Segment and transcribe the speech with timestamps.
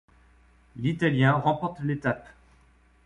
[0.77, 2.27] L'Italien remporte l'étape.